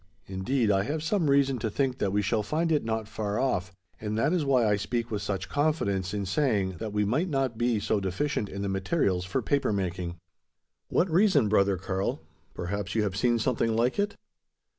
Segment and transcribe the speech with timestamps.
[0.25, 3.71] Indeed, I have some reason to think that we shall find it not far off;
[3.99, 7.55] and that is why I speak with such confidence, in saying, that we might not
[7.55, 10.15] be so deficient in the materials for paper making."
[10.89, 12.19] "What reason, brother Karl?
[12.55, 14.15] Perhaps you have seen something like it?"